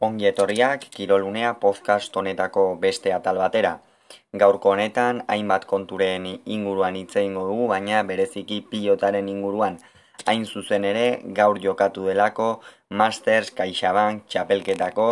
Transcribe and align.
Ongi 0.00 0.28
etorriak 0.28 0.84
Kirolunea 0.94 1.54
podcast 1.58 2.16
honetako 2.16 2.64
beste 2.82 3.10
atal 3.12 3.38
batera. 3.42 3.72
Gaurko 4.42 4.70
honetan 4.70 5.24
hainbat 5.26 5.64
konturen 5.66 6.28
inguruan 6.46 6.94
hitze 6.94 7.18
eingo 7.24 7.42
dugu, 7.48 7.64
baina 7.72 8.04
bereziki 8.10 8.60
pilotaren 8.70 9.28
inguruan 9.32 9.78
hain 10.26 10.44
zuzen 10.46 10.84
ere 10.84 11.02
gaur 11.38 11.58
jokatu 11.64 12.06
delako 12.06 12.46
Masters 13.00 13.50
CaixaBank 13.58 14.28
txapelketako 14.28 15.08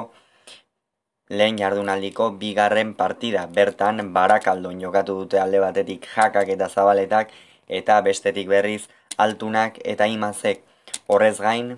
lehen 1.31 1.59
jardunaldiko 1.59 2.31
bigarren 2.45 2.95
partida. 2.95 3.49
Bertan 3.59 4.13
barakaldon 4.15 4.79
jokatu 4.87 5.19
dute 5.25 5.43
alde 5.43 5.65
batetik 5.67 6.07
jakak 6.15 6.55
eta 6.55 6.69
zabaletak 6.69 7.35
eta 7.81 7.99
bestetik 8.07 8.47
berriz 8.55 8.85
altunak 9.19 9.83
eta 9.83 10.07
imazek. 10.07 10.63
Horrez 11.09 11.41
gain, 11.41 11.77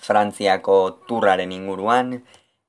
Frantziako 0.00 0.76
turraren 1.08 1.52
inguruan, 1.52 2.18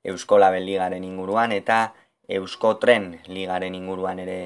Euskolabel 0.06 0.64
ligaren 0.64 1.04
inguruan 1.04 1.52
eta 1.52 1.94
Euskotren 2.28 3.18
ligaren 3.26 3.74
inguruan 3.74 4.18
ere 4.22 4.38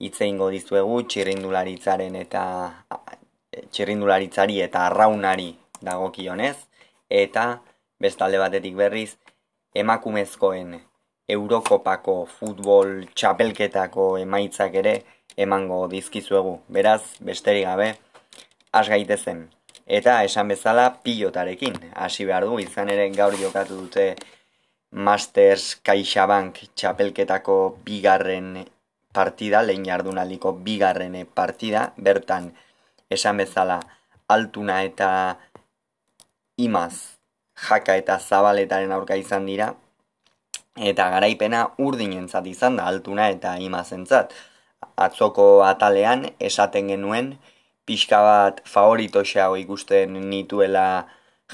hitze 0.00 0.26
ingo 0.28 0.50
dizuegu 0.52 1.02
txirrindularitzaren 1.08 2.16
eta 2.20 2.44
txirrindularitzari 3.70 4.60
eta 4.64 4.86
arraunari 4.88 5.50
dagokionez 5.80 6.56
eta 7.08 7.44
bestalde 8.00 8.40
batetik 8.42 8.76
berriz 8.76 9.10
emakumezkoen 9.84 10.74
Eurokopako 11.34 12.14
futbol 12.28 13.06
txapelketako 13.16 14.08
emaitzak 14.20 14.74
ere 14.76 14.98
emango 15.40 15.86
dizkizuegu. 15.88 16.58
Beraz, 16.68 17.00
besterik 17.24 17.64
gabe, 17.64 17.94
has 18.72 18.88
gaitezen. 18.92 19.46
Eta 19.86 20.22
esan 20.24 20.48
bezala 20.48 21.02
pilotarekin. 21.02 21.74
Hasi 21.94 22.24
behar 22.24 22.46
du, 22.48 22.58
izan 22.58 22.88
ere 22.88 23.08
gaur 23.12 23.36
jokatu 23.36 23.76
dute 23.82 24.14
Masters 24.94 25.80
CaixaBank 25.84 26.60
txapelketako 26.74 27.78
bigarren 27.84 28.64
partida, 29.12 29.62
lehen 29.62 29.84
jardunaldiko 29.84 30.52
bigarren 30.66 31.16
partida, 31.34 31.92
bertan 31.96 32.52
esan 33.10 33.36
bezala 33.42 33.80
altuna 34.28 34.82
eta 34.82 35.10
imaz 36.56 37.14
jaka 37.68 37.96
eta 37.96 38.18
zabaletaren 38.18 38.92
aurka 38.92 39.16
izan 39.18 39.46
dira, 39.46 39.74
eta 40.76 41.08
garaipena 41.10 41.68
urdinentzat 41.78 42.46
izan 42.50 42.76
da 42.76 42.88
altuna 42.90 43.28
eta 43.30 43.56
imazentzat. 43.62 44.32
Atzoko 44.96 45.62
atalean 45.66 46.26
esaten 46.40 46.88
genuen, 46.88 47.34
pixka 47.86 48.20
bat 48.24 48.60
favoritoxeago 48.74 49.56
ikusten 49.60 50.18
nituela 50.30 51.06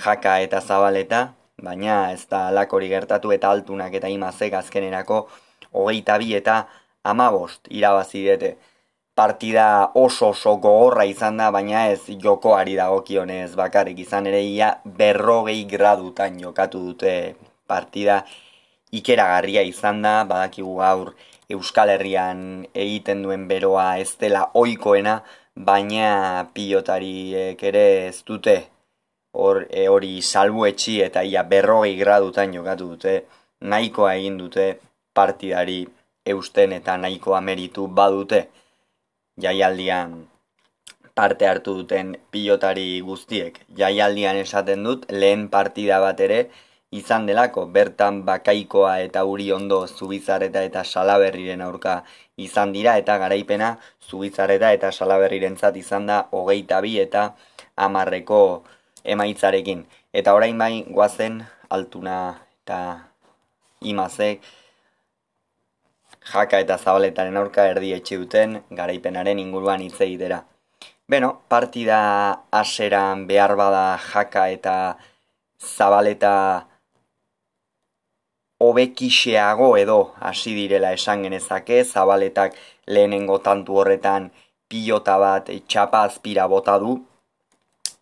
jaka 0.05 0.39
eta 0.47 0.61
zabaleta, 0.61 1.21
baina 1.63 2.11
ez 2.13 2.27
da 2.31 2.47
alakori 2.49 2.89
gertatu 2.89 3.33
eta 3.37 3.51
altunak 3.51 3.95
eta 3.95 4.09
imazek 4.09 4.55
azkenerako 4.63 5.21
hogeita 5.73 6.19
bi 6.19 6.35
eta 6.35 6.67
amabost 7.05 7.71
irabazi 7.71 8.27
dute. 8.29 8.57
Partida 9.21 9.91
oso 9.95 10.31
oso 10.31 10.55
gogorra 10.57 11.05
izan 11.05 11.37
da, 11.37 11.51
baina 11.51 11.89
ez 11.93 12.01
jokoari 12.25 12.77
dagokionez 12.79 13.51
bakarrik 13.59 13.99
izan 14.07 14.27
ere 14.31 14.41
ia 14.43 14.71
berrogei 14.85 15.65
gradutan 15.69 16.39
jokatu 16.41 16.81
dute 16.87 17.35
partida 17.67 18.23
ikeragarria 18.93 19.63
izan 19.67 20.01
da, 20.03 20.15
badakigu 20.25 20.77
gaur 20.79 21.13
Euskal 21.51 21.91
Herrian 21.91 22.41
egiten 22.75 23.23
duen 23.27 23.47
beroa 23.51 23.99
ez 23.99 24.15
dela 24.23 24.47
oikoena, 24.55 25.21
baina 25.57 26.47
pilotariek 26.55 27.63
ere 27.63 27.87
ez 28.09 28.23
dute 28.27 28.57
hor 29.33 29.67
e, 29.71 29.89
hori 29.89 30.21
salbuetxi 30.23 31.01
eta 31.03 31.23
ia 31.23 31.43
berrogei 31.43 31.97
gradutan 31.97 32.53
jokatu 32.55 32.89
dute 32.95 33.15
nahikoa 33.61 34.15
egin 34.15 34.39
dute 34.39 34.67
partidari 35.15 35.81
eusten 36.27 36.73
eta 36.73 36.97
nahikoa 36.97 37.41
meritu 37.41 37.87
badute 37.87 38.49
jaialdian 39.43 40.31
parte 41.15 41.47
hartu 41.47 41.75
duten 41.81 42.17
pilotari 42.31 43.01
guztiek. 43.05 43.59
Jaialdian 43.77 44.37
esaten 44.41 44.85
dut 44.87 45.07
lehen 45.23 45.49
partida 45.55 46.01
bat 46.01 46.21
ere 46.27 46.39
izan 46.91 47.27
delako 47.27 47.67
bertan 47.71 48.25
bakaikoa 48.27 48.99
eta 49.07 49.23
uri 49.25 49.53
ondo 49.55 49.87
zubizareta 49.87 50.63
eta 50.67 50.83
salaberriren 50.85 51.61
aurka 51.63 52.03
izan 52.37 52.73
dira 52.75 52.97
eta 52.99 53.17
garaipena 53.23 53.77
zubizareta 54.09 54.73
eta 54.75 54.91
salaberrirentzat 54.91 55.77
izan 55.77 56.07
da 56.07 56.19
hogeita 56.33 56.81
bi 56.81 56.99
eta 56.99 57.35
amarreko 57.77 58.41
emaitzarekin. 59.05 59.85
Eta 60.13 60.35
orain 60.35 60.59
bai 60.59 60.85
guazen 60.89 61.45
altuna 61.71 62.17
eta 62.65 62.81
imazek 63.81 64.43
jaka 66.33 66.59
eta 66.59 66.77
zabaletaren 66.79 67.37
aurka 67.37 67.69
erdi 67.71 67.93
etxe 67.95 68.19
duten 68.19 68.59
garaipenaren 68.71 69.39
inguruan 69.39 69.81
hitz 69.81 70.01
egitera. 70.01 70.43
Beno, 71.11 71.31
partida 71.49 72.01
aseran 72.51 73.27
behar 73.31 73.55
bada 73.57 73.99
jaka 74.11 74.49
eta 74.57 74.75
zabaleta 75.61 76.67
hobekixeago 78.61 79.77
edo 79.81 79.99
hasi 80.21 80.55
direla 80.55 80.93
esan 80.93 81.23
genezake, 81.25 81.85
zabaletak 81.85 82.57
lehenengo 82.87 83.39
tantu 83.39 83.81
horretan 83.81 84.31
pilota 84.69 85.17
bat 85.19 85.49
txapa 85.69 86.05
azpira 86.09 86.47
bota 86.47 86.77
du, 86.79 86.99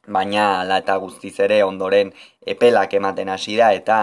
baina 0.07 0.61
ala 0.61 0.81
eta 0.83 0.97
guztiz 0.99 1.37
ere 1.47 1.63
ondoren 1.65 2.13
epelak 2.55 2.95
ematen 2.99 3.29
hasi 3.29 3.57
da 3.61 3.73
eta 3.77 3.99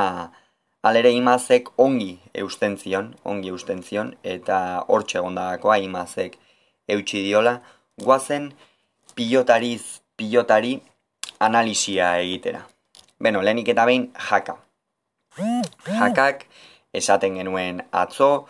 alere 0.86 1.12
imazek 1.18 1.72
ongi 1.82 2.12
eusten 2.34 2.78
zion, 2.78 3.14
ongi 3.26 3.50
eusten 3.50 3.82
zion, 3.84 4.14
eta 4.24 4.86
hortxe 4.88 5.20
gondagakoa 5.26 5.80
imazek 5.82 6.38
eutxi 6.88 7.24
diola, 7.26 7.58
guazen 7.98 8.52
pilotariz 9.16 10.02
pilotari 10.16 10.78
analizia 11.40 12.14
egitera. 12.22 12.62
Beno, 13.20 13.42
lehenik 13.42 13.74
eta 13.74 13.86
behin 13.90 14.12
jaka. 14.30 14.65
Jakak 15.38 16.46
esaten 16.96 17.36
genuen 17.36 17.82
atzo, 17.92 18.48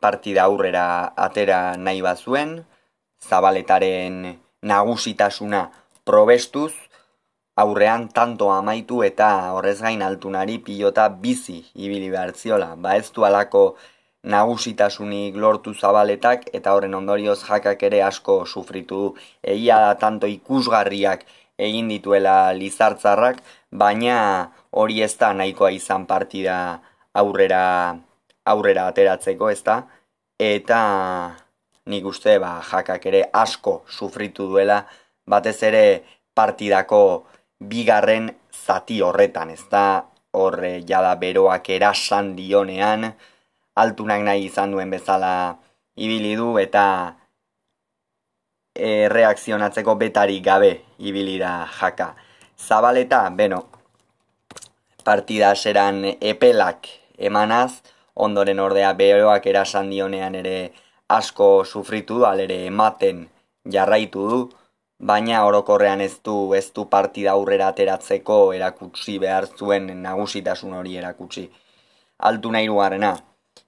partida 0.00 0.44
aurrera 0.44 0.86
atera 1.16 1.76
nahi 1.76 2.02
bazuen, 2.04 2.60
zabaletaren 3.18 4.38
nagusitasuna 4.62 5.70
probestuz, 6.04 6.72
aurrean 7.56 8.08
tanto 8.08 8.50
amaitu 8.52 9.02
eta 9.06 9.30
horrez 9.56 9.80
gain 9.80 10.02
altunari 10.02 10.58
pilota 10.58 11.08
bizi 11.08 11.64
ibili 11.74 12.10
behartziola. 12.10 12.74
Ba 12.76 12.96
ez 12.96 13.10
du 13.14 13.24
alako 13.24 13.64
nagusitasunik 14.24 15.36
lortu 15.36 15.74
zabaletak 15.74 16.48
eta 16.58 16.74
horren 16.74 16.94
ondorioz 16.94 17.40
jakak 17.44 17.82
ere 17.90 18.02
asko 18.02 18.44
sufritu 18.46 19.00
du. 19.02 19.14
Egia 19.42 19.78
da 19.86 19.94
tanto 19.94 20.30
ikusgarriak 20.30 21.26
egin 21.58 21.88
dituela 21.88 22.52
lizartzarrak, 22.52 23.40
baina 23.70 24.16
hori 24.70 25.02
ez 25.02 25.14
da 25.18 25.32
nahikoa 25.32 25.70
izan 25.70 26.06
partida 26.06 26.56
aurrera 27.14 27.96
aurrera 28.44 28.86
ateratzeko, 28.90 29.50
ez 29.50 29.62
da? 29.64 29.78
Eta 30.38 30.80
nik 31.86 32.04
uste 32.06 32.38
ba, 32.42 32.58
jakak 32.70 33.06
ere 33.06 33.22
asko 33.32 33.82
sufritu 33.88 34.48
duela, 34.50 34.84
batez 35.26 35.62
ere 35.62 35.84
partidako 36.34 37.00
bigarren 37.60 38.30
zati 38.52 39.00
horretan, 39.00 39.50
ez 39.50 39.64
da? 39.70 40.04
Horre 40.34 40.80
jada 40.82 41.14
beroak 41.14 41.68
erasan 41.70 42.34
dionean, 42.36 43.12
altunak 43.78 44.22
nahi 44.26 44.48
izan 44.48 44.72
duen 44.74 44.90
bezala 44.90 45.58
ibili 45.94 46.34
du 46.36 46.56
eta 46.58 46.86
e, 48.74 49.08
reakzionatzeko 49.08 49.94
betari 49.94 50.40
gabe 50.40 50.72
ibili 51.04 51.38
da 51.38 51.68
jaka. 51.80 52.14
Zabaleta, 52.56 53.28
beno, 53.30 53.64
partida 55.04 55.52
eseran 55.52 56.04
epelak 56.20 56.88
emanaz, 57.18 57.82
ondoren 58.14 58.60
ordea 58.60 58.92
beroak 58.98 59.46
erasan 59.52 59.90
dionean 59.90 60.34
ere 60.40 60.58
asko 61.08 61.48
sufritu 61.64 62.24
alere 62.24 62.64
ematen 62.66 63.26
jarraitu 63.76 64.28
du, 64.30 64.40
baina 64.98 65.44
orokorrean 65.44 66.00
ez 66.00 66.16
du 66.24 66.54
ez 66.54 66.66
du 66.76 66.86
partida 66.96 67.32
aurrera 67.32 67.68
ateratzeko 67.68 68.38
erakutsi 68.56 69.18
behar 69.18 69.46
zuen 69.58 69.90
nagusitasun 70.02 70.72
hori 70.80 70.96
erakutsi. 70.96 71.48
Altu 72.18 72.50
nahi 72.50 72.68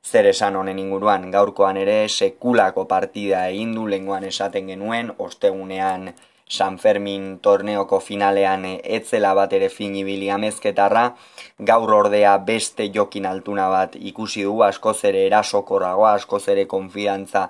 zer 0.07 0.27
esan 0.27 0.57
honen 0.57 0.79
inguruan, 0.79 1.31
gaurkoan 1.31 1.77
ere 1.77 2.09
sekulako 2.09 2.85
partida 2.87 3.49
egin 3.49 3.75
du 3.75 3.87
lenguan 3.87 4.25
esaten 4.25 4.67
genuen, 4.67 5.13
ostegunean 5.19 6.13
San 6.49 6.79
Fermin 6.79 7.39
torneoko 7.43 7.99
finalean 7.99 8.65
etzela 8.69 9.33
bat 9.35 9.53
ere 9.53 9.69
fin 9.69 9.95
ibili 9.99 10.29
amezketarra, 10.31 11.09
gaur 11.59 11.93
ordea 11.93 12.37
beste 12.39 12.87
jokin 12.95 13.27
altuna 13.27 13.67
bat 13.73 13.97
ikusi 13.99 14.45
du 14.47 14.63
askoz 14.63 14.99
ere 15.11 15.27
erasokorragoa, 15.27 16.15
askoz 16.21 16.45
ere 16.55 16.67
konfiantza 16.71 17.49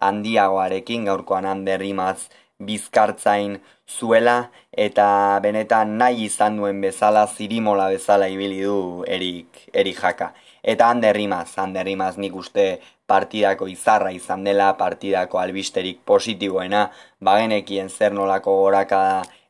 handiagoarekin 0.00 1.04
gaurkoan 1.10 1.44
handerrimaz 1.44 2.28
bizkartzain 2.58 3.58
zuela 3.86 4.50
eta 4.72 5.38
benetan 5.42 5.96
nahi 5.98 6.24
izan 6.24 6.56
duen 6.56 6.80
bezala 6.80 7.26
zirimola 7.26 7.88
bezala 7.92 8.28
ibili 8.28 8.62
du 8.62 9.04
erik, 9.06 9.68
erik 9.72 10.00
jaka. 10.00 10.32
Eta 10.62 10.90
handerrimaz, 10.90 11.58
handerrimaz 11.58 12.16
nik 12.18 12.34
uste 12.34 12.80
partidako 13.06 13.68
izarra 13.68 14.10
izan 14.10 14.44
dela, 14.44 14.72
partidako 14.76 15.38
albisterik 15.38 16.00
positiboena, 16.04 16.90
bagenekien 17.20 17.88
zer 17.88 18.12
nolako 18.12 18.56
goraka 18.62 19.00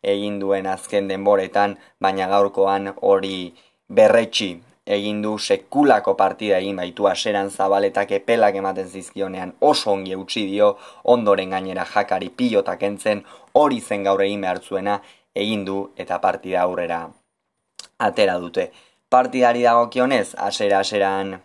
egin 0.02 0.38
duen 0.38 0.66
azken 0.66 1.08
denboretan, 1.08 1.76
baina 2.00 2.28
gaurkoan 2.28 2.93
hori 3.02 3.52
berretxi 3.88 4.52
egin 4.88 5.20
du 5.22 5.34
sekulako 5.38 6.14
partida 6.16 6.58
egin 6.62 6.78
baitu 6.81 7.06
aseran 7.11 7.50
zabaletak 7.50 8.12
epelak 8.19 8.56
ematen 8.56 8.88
zizkionean 8.88 9.52
oso 9.70 9.93
ongi 9.93 10.14
eutxi 10.16 10.46
dio 10.49 10.70
ondoren 11.14 11.52
gainera 11.56 11.84
jakari 11.94 12.31
pilotak 12.40 12.82
entzen 12.88 13.25
hori 13.52 13.81
zen 13.81 14.06
gaur 14.08 14.22
egin 14.25 14.46
behar 14.46 14.61
zuena 14.62 15.00
egin 15.44 15.64
du 15.69 15.78
eta 16.04 16.19
partida 16.25 16.62
aurrera 16.62 17.02
atera 17.99 18.38
dute. 18.38 18.70
Partidari 19.08 19.62
dagokionez, 19.64 20.34
asera 20.37 20.81
aseran 20.81 21.38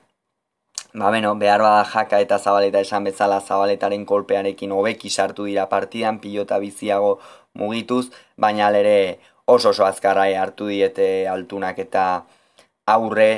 Ba 0.94 1.10
beno, 1.10 1.34
behar 1.42 1.62
bada 1.66 1.86
jaka 1.90 2.20
eta 2.22 2.38
zabaleta 2.38 2.82
esan 2.86 3.08
bezala 3.08 3.40
zabaletaren 3.42 4.04
kolpearekin 4.06 4.72
hobeki 4.72 5.10
sartu 5.10 5.48
dira 5.50 5.66
partidan, 5.72 6.20
pilota 6.22 6.60
biziago 6.62 7.16
mugituz, 7.58 8.12
baina 8.38 8.70
ere 8.82 9.20
oso 9.48 9.70
oso 9.70 9.86
azkarrai 9.86 10.36
hartu 10.36 10.68
diete 10.68 11.28
altunak 11.28 11.80
eta 11.80 12.04
aurre 12.86 13.30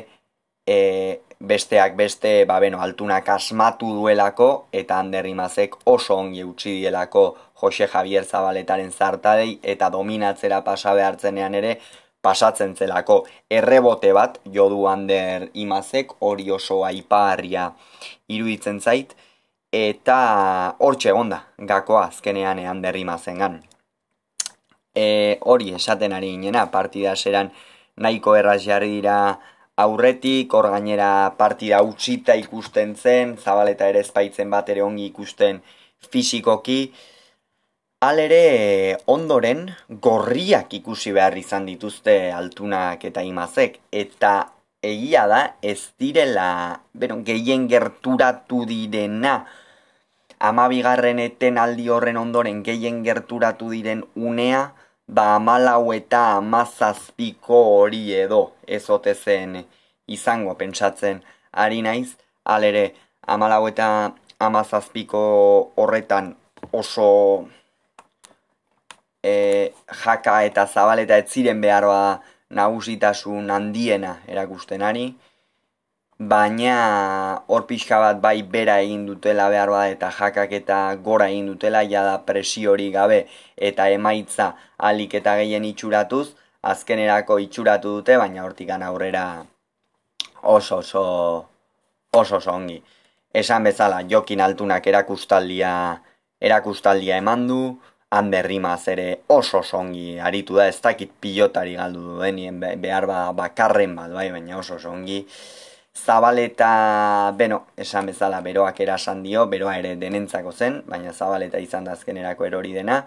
e, 0.68 1.22
besteak 1.40 1.96
beste 1.96 2.46
ba, 2.46 2.60
beno, 2.60 2.82
altunak 2.82 3.30
asmatu 3.30 3.94
duelako 4.02 4.50
eta 4.72 5.00
handerrimazek 5.00 5.78
oso 5.86 6.18
ongi 6.18 6.44
utzi 6.44 6.80
dielako 6.82 7.26
Jose 7.62 7.88
Javier 7.88 8.26
Zabaletaren 8.26 8.92
zartadei 8.92 9.60
eta 9.64 9.90
dominatzera 9.90 10.62
pasa 10.64 10.94
behartzenean 10.94 11.56
ere 11.56 11.78
pasatzen 12.26 12.74
zelako. 12.76 13.20
Errebote 13.60 14.12
bat 14.18 14.40
jodu 14.58 14.88
hander 14.90 15.50
imazek 15.54 16.18
hori 16.26 16.50
oso 16.58 16.82
aipaharria 16.88 17.70
iruditzen 18.28 18.82
zait. 18.82 19.16
Eta 19.76 20.18
hortxe 20.80 21.12
egonda 21.12 21.42
gakoa 21.72 22.06
azkenean 22.10 22.62
hander 22.66 22.96
imazen 22.96 23.42
gan. 23.44 23.58
E, 24.96 25.08
hori 25.42 25.74
esaten 25.76 26.14
ari 26.16 26.32
inena 26.38 26.70
partida 26.72 27.16
zeran 27.16 27.52
nahiko 28.00 28.36
erraz 28.40 28.62
jarri 28.64 28.94
dira 28.98 29.18
aurretik, 29.84 30.54
hor 30.56 30.70
gainera 30.72 31.10
partida 31.40 31.82
utzita 31.84 32.36
ikusten 32.40 32.96
zen, 32.96 33.36
zabaleta 33.38 33.90
ere 33.92 34.06
espaitzen 34.06 34.50
bat 34.54 34.70
ere 34.72 34.84
ongi 34.86 35.10
ikusten 35.12 35.60
fizikoki, 36.12 36.80
Alere 38.04 38.98
ondoren 39.08 39.70
gorriak 40.04 40.74
ikusi 40.78 41.14
behar 41.16 41.38
izan 41.40 41.66
dituzte 41.66 42.32
altunak 42.36 43.06
eta 43.08 43.24
imazek, 43.24 43.80
eta 43.92 44.32
egia 44.84 45.24
da 45.32 45.40
ez 45.62 45.80
direla, 45.98 46.82
bero, 46.94 47.16
gehien 47.24 47.70
gerturatu 47.72 48.66
direna, 48.68 49.46
amabigarren 50.40 51.24
eten 51.24 51.58
aldi 51.58 51.88
horren 51.90 52.18
ondoren 52.18 52.62
gehien 52.68 53.02
gerturatu 53.08 53.72
diren 53.72 54.04
unea, 54.16 54.74
ba 55.08 55.36
amalau 55.40 55.94
eta 55.94 56.36
amazazpiko 56.36 57.64
hori 57.80 58.14
edo 58.14 58.52
ezote 58.68 59.16
zen 59.16 59.62
izango 60.06 60.54
pentsatzen 60.60 61.24
ari 61.54 61.82
naiz, 61.82 62.18
alere 62.44 62.88
amalau 63.26 63.68
eta 63.68 63.90
amazazpiko 64.40 65.22
horretan 65.76 66.36
oso 66.72 67.48
e, 69.32 69.74
jaka 70.04 70.36
eta 70.50 70.66
zabaleta 70.68 71.18
ez 71.22 71.30
ziren 71.34 71.62
beharroa 71.62 72.22
nagusitasun 72.60 73.50
handiena 73.50 74.20
erakusten 74.30 74.86
ari, 74.86 75.06
baina 76.20 77.42
hor 77.48 77.66
pixka 77.68 78.00
bat 78.00 78.22
bai 78.22 78.42
bera 78.44 78.78
egin 78.80 79.06
dutela 79.06 79.50
behar 79.50 79.70
bat 79.70 79.92
eta 79.92 80.12
jakak 80.20 80.52
eta 80.60 80.78
gora 81.08 81.28
egin 81.28 81.48
dutela 81.52 81.84
jada 81.84 82.18
presiori 82.30 82.90
gabe 82.92 83.26
eta 83.58 83.90
emaitza 83.90 84.54
alik 84.78 85.14
eta 85.20 85.36
gehien 85.42 85.66
itxuratuz 85.66 86.28
azkenerako 86.62 87.40
itxuratu 87.40 87.98
dute 87.98 88.18
baina 88.18 88.46
hortikan 88.46 88.84
aurrera 88.84 89.46
oso 90.42 90.78
oso 90.78 91.04
oso 92.14 92.38
oso 92.38 92.52
ongi. 92.52 92.82
Esan 93.34 93.64
bezala 93.64 94.02
jokin 94.08 94.42
altunak 94.42 94.88
erakustaldia 94.88 96.00
erakustaldia 96.40 97.18
eman 97.18 97.48
du 97.48 97.60
handerrimaz 98.12 98.88
ere 98.88 99.08
oso 99.28 99.60
oso 99.60 99.78
ongi 99.78 100.20
aritu 100.20 100.56
da 100.56 100.68
ez 100.68 100.80
dakit 100.82 101.12
pilotari 101.22 101.76
galdu 101.76 102.02
duenien 102.18 102.60
behar 102.60 103.08
bat 103.08 103.36
bakarren 103.36 103.96
bat 103.96 104.12
bai 104.12 104.32
baina 104.32 104.58
oso 104.58 104.76
oso 104.76 104.92
ongi 104.92 105.26
Zabaleta, 105.96 107.32
beno, 107.38 107.62
esan 107.78 108.10
bezala 108.10 108.42
beroak 108.44 108.80
erasan 108.84 109.22
dio, 109.24 109.46
beroa 109.48 109.78
ere 109.80 109.94
denentzako 109.96 110.52
zen, 110.52 110.82
baina 110.92 111.14
zabaleta 111.14 111.62
izan 111.64 111.86
da 111.88 111.94
azkenerako 111.96 112.46
erori 112.46 112.74
dena, 112.76 112.98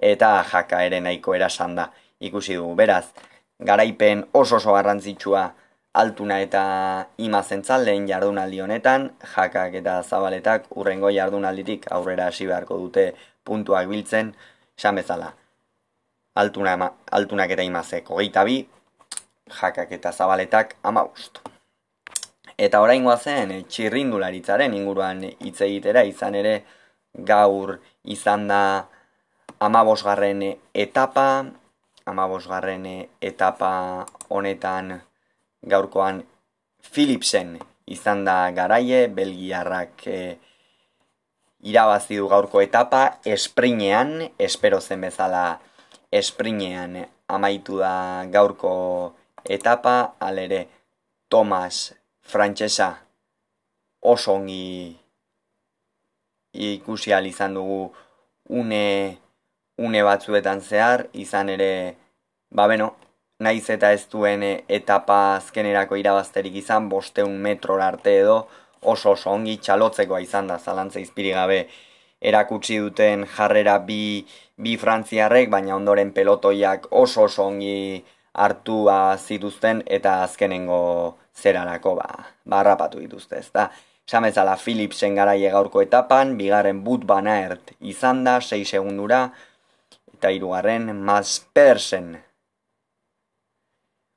eta 0.00 0.30
jaka 0.50 0.80
ere 0.86 1.02
nahiko 1.04 1.34
erasan 1.36 1.76
da. 1.76 1.90
Ikusi 2.20 2.56
dugu, 2.56 2.72
beraz, 2.80 3.04
garaipen 3.60 4.24
oso 4.32 4.56
oso 4.56 4.72
garrantzitsua 4.72 5.50
altuna 6.00 6.38
eta 6.40 6.62
imazentzal 7.18 7.84
lehen 7.84 8.06
jardunaldi 8.08 8.60
honetan, 8.64 9.10
jakak 9.34 9.74
eta 9.82 10.00
zabaletak 10.02 10.68
urrengo 10.80 11.10
jardunalditik 11.10 11.86
aurrera 11.92 12.28
hasi 12.30 12.46
beharko 12.46 12.78
dute 12.78 13.10
puntuak 13.44 13.88
biltzen, 13.88 14.34
esan 14.78 15.00
bezala. 15.00 15.32
Altuna, 16.40 16.76
altunak 17.10 17.50
eta 17.50 17.66
imazek 17.66 18.10
hogeita 18.10 18.44
bi, 18.46 18.62
jakak 19.60 19.92
eta 19.92 20.12
zabaletak 20.12 20.76
ama 20.82 21.06
Eta 22.60 22.80
oraingoa 22.80 23.16
zen 23.16 23.50
eh, 23.50 23.62
txirrindularitzaren 23.64 24.74
inguruan 24.76 25.22
hitz 25.24 25.60
egitera 25.64 26.02
izan 26.04 26.34
ere 26.34 26.64
gaur 27.14 27.78
izan 28.04 28.46
da 28.48 28.86
amabosgarren 29.60 30.42
etapa, 30.74 31.46
amabosgarren 32.06 32.86
etapa 33.20 33.72
honetan 34.28 35.00
gaurkoan 35.62 36.22
Philipsen 36.92 37.58
izan 37.86 38.24
da 38.24 38.50
garaie, 38.56 39.06
belgiarrak 39.08 40.06
e, 40.06 40.20
irabazi 41.62 42.16
du 42.16 42.28
gaurko 42.28 42.60
etapa, 42.60 43.20
esprinean, 43.24 44.30
espero 44.38 44.80
zen 44.80 45.00
bezala 45.00 45.60
esprinean 46.10 47.06
amaitu 47.28 47.78
da 47.78 48.24
gaurko 48.32 49.14
etapa, 49.44 50.14
alere 50.20 50.66
Thomas 51.28 51.92
frantsesa 52.20 52.96
oso 54.00 54.34
ongi 54.34 54.96
ikusi 56.52 57.12
izan 57.12 57.54
dugu 57.54 57.92
une, 58.48 59.18
une 59.78 60.02
batzuetan 60.02 60.60
zehar, 60.60 61.08
izan 61.12 61.48
ere, 61.48 61.96
ba 62.50 62.66
beno, 62.66 62.96
naiz 63.38 63.70
eta 63.70 63.92
ez 63.92 64.08
duen 64.10 64.42
etapa 64.68 65.36
azkenerako 65.36 65.96
irabazterik 65.96 66.56
izan, 66.56 66.88
bosteun 66.88 67.38
metror 67.38 67.80
arte 67.80 68.18
edo, 68.20 68.48
oso 68.82 69.12
oso 69.12 69.30
ongi 69.30 69.58
txalotzekoa 69.58 70.20
izan 70.20 70.48
da, 70.50 70.58
zalantza 70.58 71.00
izpiri 71.00 71.32
gabe, 71.36 71.66
erakutsi 72.20 72.78
duten 72.80 73.26
jarrera 73.36 73.78
bi, 73.78 74.24
bi 74.56 74.76
frantziarrek, 74.76 75.50
baina 75.52 75.76
ondoren 75.76 76.12
pelotoiak 76.16 76.88
oso 76.90 77.26
oso 77.28 77.46
ongi 77.48 78.04
hartua 78.32 79.16
zituzten 79.18 79.82
eta 79.86 80.22
azkenengo 80.24 81.16
zerarako 81.36 81.94
ba, 81.98 82.08
barrapatu 82.44 83.00
dituzte, 83.00 83.40
ez 83.40 83.50
da. 83.52 83.70
Samezala 84.10 84.56
Philipsen 84.58 85.14
garaie 85.14 85.50
gaurko 85.52 85.82
etapan, 85.84 86.34
bigarren 86.38 86.80
but 86.84 87.04
banaert 87.06 87.76
izan 87.80 88.24
da, 88.26 88.40
6 88.42 88.64
segundura, 88.66 89.28
eta 90.14 90.32
hirugarren 90.34 90.90
Mas 90.96 91.38
Pedersen. 91.54 92.16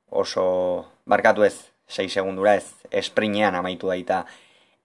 Oso, 0.10 0.46
barkatu 1.06 1.46
ez, 1.46 1.70
6 1.88 2.10
segundura 2.10 2.56
ez, 2.58 2.74
esprinean 2.90 3.56
amaitu 3.56 3.92
daita 3.92 4.24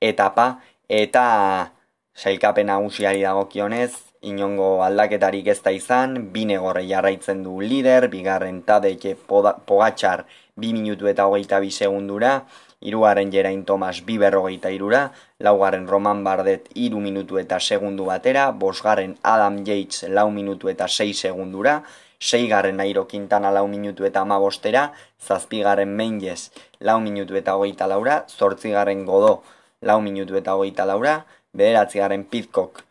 etapa, 0.01 0.61
eta 0.89 1.73
sailkapen 2.15 2.67
nagusiari 2.67 3.23
dagokionez, 3.23 3.93
inongo 4.23 4.83
aldaketarik 4.83 5.47
ez 5.47 5.61
da 5.63 5.71
izan, 5.71 6.17
bine 6.35 6.59
gorre 6.59 6.83
jarraitzen 6.89 7.45
du 7.45 7.61
lider, 7.61 8.09
bigarren 8.11 8.63
tadeke 8.67 9.15
pogatxar 9.29 10.25
bi 10.59 10.73
minutu 10.75 11.07
eta 11.07 11.29
hogeita 11.31 11.61
bi 11.63 11.71
segundura, 11.71 12.41
irugarren 12.81 13.31
Jerain 13.31 13.65
Thomas 13.65 14.01
bi 14.07 14.19
berrogeita 14.19 14.71
irura, 14.75 15.09
laugarren 15.39 15.87
Roman 15.87 16.25
Bardet 16.25 16.69
iru 16.75 17.01
minutu 17.03 17.39
eta 17.39 17.61
segundu 17.61 18.07
batera, 18.11 18.51
bosgarren 18.51 19.17
Adam 19.23 19.63
Yates 19.67 20.11
lau 20.11 20.31
minutu 20.31 20.69
eta 20.69 20.89
sei 20.89 21.15
segundura, 21.15 21.83
seigarren 22.19 22.77
Nairo 22.77 23.07
Quintana 23.07 23.51
lau 23.55 23.67
minutu 23.69 24.05
eta 24.05 24.23
amabostera, 24.27 24.93
zazpigarren 25.23 25.95
Menges 25.95 26.51
lau 26.81 26.99
minutu 27.01 27.39
eta 27.39 27.55
hogeita 27.55 27.87
laura, 27.87 28.25
zortzigarren 28.29 29.07
Godo 29.07 29.43
lau 29.83 30.01
minutu 30.01 30.37
eta 30.37 30.55
hogeita 30.55 30.87
laura, 30.87 31.25
bederatzigarren 31.53 32.25
Pitcock 32.25 32.89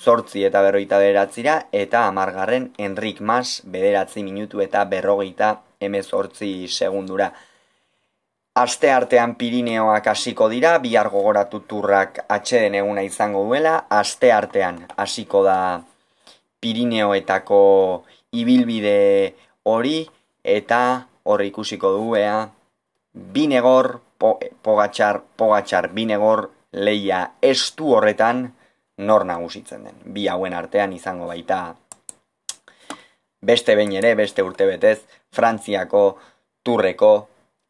zortzi 0.00 0.44
eta 0.48 0.62
berroita 0.64 0.98
bederatzira, 0.98 1.66
eta 1.72 2.06
amargarren 2.08 2.70
Enrik 2.78 3.20
Mas 3.20 3.60
bederatzi 3.64 4.24
minutu 4.24 4.62
eta 4.64 4.84
berrogeita 4.88 5.60
emezortzi 5.80 6.68
segundura. 6.68 7.30
Aste 8.60 8.90
artean 8.90 9.36
Pirineoak 9.40 10.08
hasiko 10.10 10.48
dira, 10.50 10.72
bihar 10.78 11.08
gogoratu 11.12 11.60
turrak 11.68 12.24
atxeden 12.28 12.74
eguna 12.80 13.04
izango 13.06 13.44
duela, 13.44 13.76
aste 13.88 14.32
artean 14.32 14.82
hasiko 14.96 15.44
da 15.44 15.58
Pirineoetako 16.60 17.60
ibilbide 18.32 19.34
hori, 19.64 20.08
eta 20.44 21.06
hor 21.24 21.44
ikusiko 21.44 21.92
duea, 21.92 22.50
binegor, 23.12 24.00
po, 24.20 24.36
pogatxar, 24.62 25.22
pogatxar, 25.40 25.90
binegor, 25.96 26.50
leia 26.72 27.24
estu 27.42 27.94
horretan, 27.96 28.50
nor 29.00 29.24
nagusitzen 29.24 29.86
den. 29.88 29.96
Bi 30.14 30.28
hauen 30.28 30.54
artean 30.54 30.92
izango 30.92 31.26
baita 31.30 31.60
beste 33.40 33.74
behin 33.74 33.96
ere, 33.96 34.14
beste 34.14 34.44
urte 34.44 34.66
betez, 34.68 35.00
Frantziako 35.32 36.04
turreko 36.66 37.12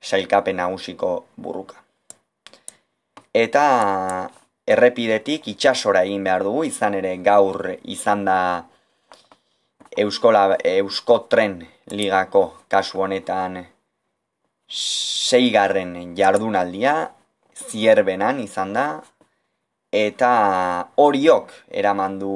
sailkapen 0.02 0.58
nagusiko 0.58 1.12
burruka. 1.36 1.78
Eta 3.34 3.64
errepidetik 4.66 5.46
itxasora 5.52 6.02
egin 6.08 6.24
behar 6.26 6.42
dugu, 6.46 6.64
izan 6.66 6.96
ere 6.98 7.14
gaur 7.22 7.70
izan 7.84 8.24
da 8.26 8.38
Euskola, 9.98 10.56
Eusko 10.64 11.20
Tren 11.30 11.60
ligako 11.90 12.42
kasu 12.70 13.02
honetan 13.06 13.60
seigarren 14.70 16.14
jardunaldia, 16.16 17.10
zierbenan 17.54 18.40
izan 18.40 18.72
da, 18.72 18.86
eta 19.92 20.32
horiok 20.96 21.50
eraman 21.82 22.18
du 22.20 22.34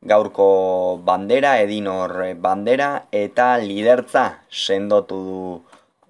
gaurko 0.00 1.00
bandera, 1.04 1.58
edinor 1.60 2.14
bandera, 2.40 3.06
eta 3.12 3.56
lidertza 3.58 4.24
sendotu 4.48 5.18
du 5.26 5.40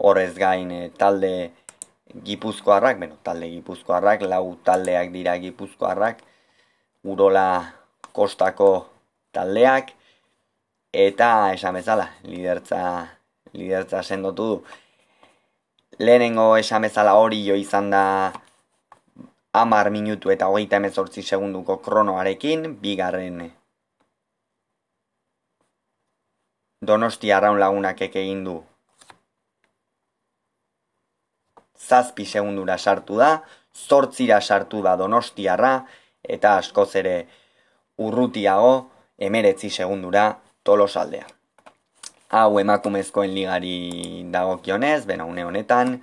horrez 0.00 0.34
gain 0.36 0.70
eh, 0.70 0.90
talde 0.96 1.50
gipuzkoarrak, 2.24 2.98
bueno, 2.98 3.16
talde 3.22 3.48
gipuzkoarrak, 3.50 4.22
lau 4.22 4.56
taldeak 4.64 5.10
dira 5.12 5.36
gipuzkoarrak, 5.38 6.22
urola 7.04 7.46
kostako 8.12 8.70
taldeak, 9.32 9.92
eta 10.92 11.52
esan 11.54 11.80
bezala, 11.80 12.10
lidertza, 12.24 12.82
lidertza 13.54 14.02
sendotu 14.02 14.48
du. 14.52 14.62
Lehenengo 16.00 16.56
esan 16.56 16.86
bezala 16.86 17.12
hori 17.20 17.42
jo 17.44 17.54
izan 17.60 17.90
da 17.92 18.32
amar 19.52 19.90
minutu 19.92 20.30
eta 20.32 20.46
hogeita 20.48 20.78
emezortzi 20.80 21.22
segunduko 21.22 21.76
kronoarekin, 21.84 22.62
bigarren 22.80 23.42
donosti 26.90 27.32
arraun 27.36 27.60
lagunak 27.60 28.00
egin 28.08 28.44
du 28.44 28.54
zazpi 31.90 32.24
segundura 32.24 32.78
sartu 32.78 33.18
da, 33.20 33.30
zortzira 33.74 34.40
sartu 34.40 34.80
da 34.86 34.96
donostiarra, 35.00 35.74
eta 36.22 36.56
askoz 36.62 36.94
ere 37.02 37.14
urrutiago 37.98 38.72
emeretzi 39.18 39.70
segundura 39.70 40.24
tolosaldea. 40.62 41.26
Hau 42.30 42.60
emakumezkoen 42.60 43.32
ligari 43.34 44.22
dagokionez, 44.30 45.02
bena 45.06 45.24
une 45.26 45.42
honetan, 45.42 45.96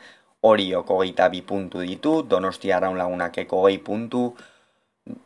horiok 0.43 0.89
hogeita 0.91 1.29
bi 1.31 1.39
puntu 1.41 1.79
ditu, 1.87 2.17
donostiarra 2.27 2.89
lagunak 2.91 3.37
eko 3.45 3.61
gehi 3.63 3.77
puntu, 3.79 4.23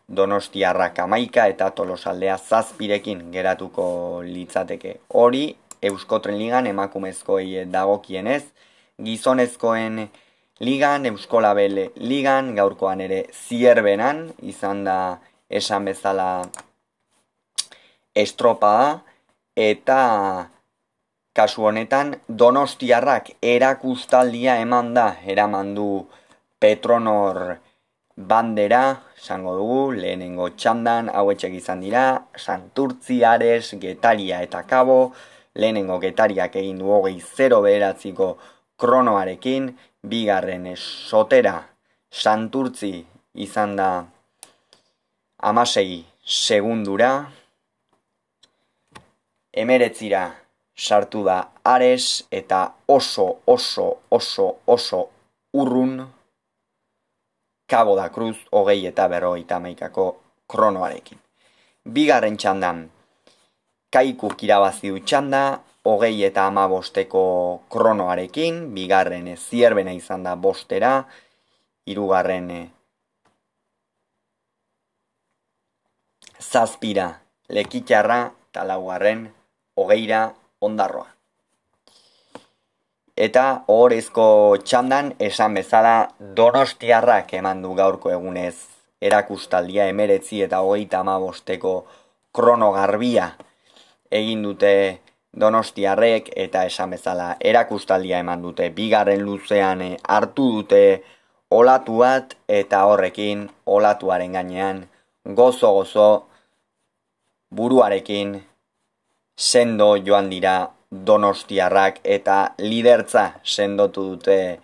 donostiarra 0.08 0.92
kamaika 0.94 1.48
eta 1.50 1.72
tolosaldea 1.74 2.38
zazpirekin 2.38 3.32
geratuko 3.34 3.88
litzateke. 4.28 5.00
Hori, 5.10 5.48
Euskotren 5.82 6.38
ligan 6.38 6.70
emakumezkoei 6.70 7.66
dagokienez, 7.66 8.44
gizonezkoen 9.02 10.04
ligan, 10.62 11.10
Euskolabel 11.10 11.88
ligan, 11.98 12.54
gaurkoan 12.54 13.02
ere 13.02 13.24
zierbenan, 13.34 14.28
izan 14.54 14.86
da 14.86 15.00
esan 15.50 15.90
bezala 15.90 16.30
estropa 18.14 19.02
eta 19.58 20.02
kasu 21.34 21.68
honetan 21.70 22.16
donostiarrak 22.28 23.32
erakustaldia 23.42 24.58
eman 24.62 24.94
da, 24.94 25.16
eraman 25.26 25.76
du 25.76 26.08
Petronor 26.60 27.58
bandera, 28.16 29.02
esango 29.18 29.56
dugu, 29.58 29.82
lehenengo 29.98 30.50
txandan, 30.54 31.10
hauetxek 31.10 31.56
izan 31.58 31.82
dira, 31.82 32.28
Santurtzi, 32.38 33.24
Ares, 33.26 33.74
Getaria 33.82 34.42
eta 34.46 34.62
Kabo, 34.70 35.14
lehenengo 35.56 35.98
Getariak 36.04 36.56
egin 36.62 36.78
du 36.84 36.92
hogei 36.92 37.18
0 37.24 37.62
beheratziko 37.66 38.36
kronoarekin, 38.78 39.72
bigarren 40.02 40.68
sotera 40.76 41.58
santurtzi 42.12 43.06
izan 43.34 43.76
da 43.80 43.90
amasei 45.38 46.04
segundura, 46.26 47.32
emeretzira 49.54 50.41
sartu 50.82 51.24
da 51.24 51.38
ares 51.64 52.24
eta 52.32 52.62
oso 52.88 53.28
oso 53.46 53.88
oso 54.10 54.48
oso 54.66 55.02
urrun 55.54 56.00
kabo 57.70 57.96
da 57.96 58.10
cruz 58.10 58.38
hogei 58.52 58.86
eta 58.88 59.08
berrogeita 59.08 59.60
maikako 59.60 60.06
kronoarekin. 60.50 61.20
Bigarren 61.86 62.38
txandan 62.38 62.90
kaiku 63.92 64.32
kirabazi 64.40 64.90
du 64.90 65.00
txanda, 65.04 65.62
hogei 65.86 66.24
eta 66.24 66.46
ama 66.48 66.68
bosteko 66.72 67.24
kronoarekin, 67.72 68.74
bigarren 68.76 69.30
zierbena 69.38 69.94
izan 69.94 70.24
da 70.24 70.36
bostera, 70.36 70.94
irugarren 71.92 72.52
e, 72.52 72.62
zazpira 76.40 77.10
lekitxarra, 77.50 78.22
eta 78.52 78.64
laugarren 78.68 79.28
hogeira 79.80 80.30
ondarroa. 80.62 81.10
Eta 83.18 83.46
horrezko 83.68 84.58
txandan 84.64 85.14
esan 85.20 85.54
bezala 85.60 85.96
donostiarrak 86.38 87.34
eman 87.38 87.62
du 87.62 87.74
gaurko 87.78 88.12
egunez 88.12 88.56
erakustaldia 89.02 89.88
emeretzi 89.92 90.42
eta 90.48 90.62
hogeita 90.66 91.02
ama 91.04 91.20
bosteko 91.20 91.74
kronogarbia 92.34 93.32
egin 94.12 94.44
dute 94.48 94.74
Donostiarrek 95.40 96.26
eta 96.36 96.66
esan 96.68 96.92
bezala 96.92 97.26
erakustaldia 97.40 98.18
eman 98.20 98.42
dute 98.44 98.66
bigarren 98.76 99.22
luzean 99.24 99.82
eh, 99.82 99.98
hartu 100.04 100.50
dute 100.58 101.04
olatu 101.50 102.02
bat 102.04 102.36
eta 102.52 102.82
horrekin 102.90 103.46
olatuaren 103.66 104.36
gainean 104.36 104.82
gozo 105.40 105.72
gozo 105.78 106.08
buruarekin 107.56 108.36
sendo 109.42 109.98
joan 109.98 110.30
dira 110.30 110.70
Donostiarrak 110.92 112.02
eta 112.04 112.54
lidertza 112.60 113.40
sendotu 113.44 114.04
dute 114.12 114.60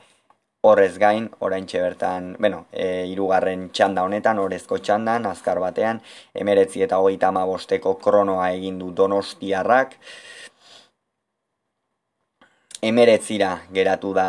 horrez 0.62 0.98
gain, 1.00 1.30
orain 1.40 1.66
bertan, 1.72 2.36
bueno, 2.40 2.66
e, 2.72 3.08
irugarren 3.08 3.70
txanda 3.72 4.04
honetan, 4.04 4.38
horrezko 4.38 4.78
txandan, 4.78 5.26
azkar 5.26 5.60
batean, 5.64 6.02
emeretzi 6.36 6.84
eta 6.84 7.00
hogeita 7.00 7.30
ama 7.30 7.46
bosteko 7.46 7.96
kronoa 7.96 8.52
egin 8.52 8.78
du 8.78 8.92
Donostiarrak, 8.92 9.96
emeretzira 12.82 13.62
geratu 13.74 14.14
da 14.14 14.28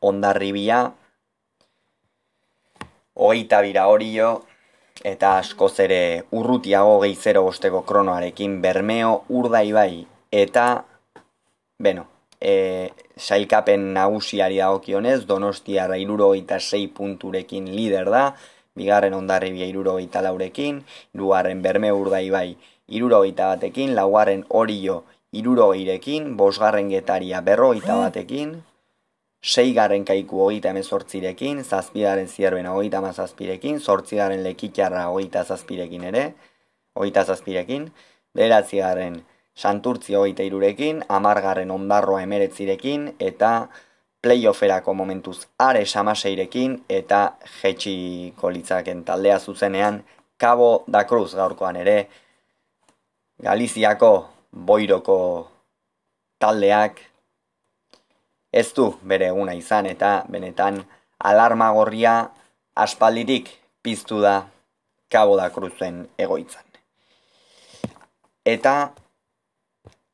ondarribia, 0.00 0.80
hogeita 3.14 3.60
bira 3.60 3.86
horio, 3.86 4.40
eta 5.04 5.36
askoz 5.38 5.74
ere 5.84 6.00
urrutiago 6.32 6.98
gehi 7.04 7.14
zero 7.14 7.44
bosteko 7.44 7.82
kronoarekin 7.84 8.60
bermeo 8.62 9.14
urdai 9.28 9.70
bai, 9.76 10.06
eta, 10.32 10.66
beno, 11.78 12.06
e, 12.40 12.90
sailkapen 13.16 13.92
nagusiari 13.94 14.58
dagokionez, 14.62 15.26
donostiarra 15.28 16.00
iruro 16.00 16.32
eta 16.34 16.58
sei 16.60 16.86
punturekin 16.88 17.68
lider 17.76 18.10
da, 18.10 18.26
bigarren 18.74 19.14
ondarribia 19.14 19.68
iruro 19.70 19.98
eta 20.02 20.22
laurekin, 20.24 20.80
irugarren 21.14 21.60
berme 21.62 21.92
urdai 21.92 22.28
bai 22.30 22.48
iruro 22.88 23.22
batekin, 23.36 23.94
laugarren 23.94 24.44
horio 24.48 25.04
irurogeirekin, 25.32 26.36
bosgarren 26.36 26.88
getaria 26.90 27.40
berrogeita 27.40 27.96
batekin, 27.96 28.62
seigarren 29.44 30.04
kaiku 30.04 30.40
hogeita 30.40 30.70
emezortzirekin, 30.72 31.64
zazpidaren 31.64 32.28
zierbena 32.28 32.72
hogeita 32.72 33.00
mazazpirekin, 33.04 33.80
zortzigaren 33.80 34.42
lekitxarra 34.44 35.06
hogeita 35.12 35.44
zazpirekin 35.44 36.04
ere, 36.10 36.24
hogeita 36.96 37.24
zazpirekin, 37.24 37.90
beratzigarren 38.34 39.20
santurtzi 39.54 40.16
hogeita 40.16 40.42
irurekin, 40.48 41.04
amargarren 41.08 41.70
ondarroa 41.70 42.22
emeretzirekin, 42.24 43.10
eta 43.20 43.68
playofferako 44.24 44.94
momentuz 44.96 45.38
are 45.60 45.84
samaseirekin, 45.84 46.80
eta 46.88 47.22
jetxiko 47.60 48.50
litzaken 48.50 49.04
taldea 49.04 49.38
zuzenean 49.38 50.02
Cabo 50.40 50.84
da 50.88 51.04
Cruz 51.06 51.34
gaurkoan 51.36 51.76
ere, 51.76 52.08
Galiziako 53.44 54.28
boiroko 54.66 55.16
taldeak 56.40 57.00
ez 58.54 58.70
du 58.74 58.86
bere 59.02 59.26
eguna 59.32 59.54
izan 59.58 59.86
eta 59.90 60.10
benetan 60.30 60.84
alarma 61.18 61.72
gorria 61.74 62.14
aspalditik 62.74 63.50
piztu 63.82 64.20
da 64.22 64.34
Cabo 65.10 65.36
da 65.36 65.48
Cruzen 65.50 66.04
egoitzan. 66.18 66.62
Eta 68.44 68.74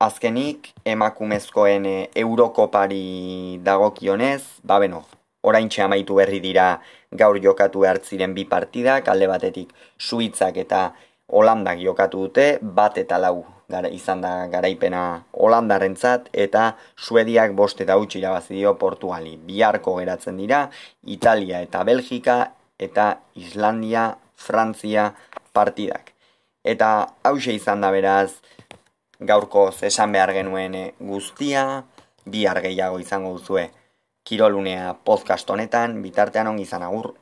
azkenik 0.00 0.70
emakumezkoen 0.84 1.86
Eurokopari 2.24 3.58
dagokionez, 3.64 4.42
ba 4.64 4.78
beno, 4.80 5.04
orain 5.42 5.68
amaitu 5.84 6.14
berri 6.14 6.40
dira 6.40 6.80
gaur 7.12 7.36
jokatu 7.42 7.84
hartziren 7.84 8.34
bi 8.34 8.44
partidak, 8.44 9.08
alde 9.08 9.28
batetik 9.28 9.72
Suitzak 9.98 10.56
eta 10.56 10.94
Holandak 11.30 11.78
jokatu 11.78 12.26
dute, 12.26 12.58
bat 12.60 12.98
eta 12.98 13.18
lau 13.22 13.44
gara, 13.70 13.88
izan 13.88 14.20
da 14.24 14.32
garaipena 14.50 15.22
Holandarentzat 15.32 16.28
eta 16.32 16.74
Suediak 16.96 17.54
bost 17.54 17.80
eta 17.80 17.96
utxi 18.02 18.18
irabazi 18.18 18.56
dio 18.58 18.74
Portugali. 18.78 19.36
Biharko 19.36 19.96
geratzen 20.00 20.40
dira, 20.42 20.64
Italia 21.06 21.62
eta 21.62 21.84
Belgika 21.86 22.40
eta 22.78 23.20
Islandia, 23.38 24.16
Frantzia 24.34 25.12
partidak. 25.52 26.12
Eta 26.64 26.90
hause 27.24 27.54
izan 27.54 27.80
da 27.80 27.92
beraz, 27.94 28.40
gaurko 29.20 29.70
zesan 29.72 30.12
behar 30.12 30.32
genuen 30.32 30.76
guztia, 30.98 31.84
bihar 32.26 32.60
gehiago 32.64 32.98
izango 33.00 33.36
duzue 33.38 33.70
kirolunea 34.24 34.94
podcast 35.04 35.48
honetan, 35.50 36.00
bitartean 36.02 36.50
ongi 36.50 36.66
izan 36.68 36.84
agur. 36.86 37.14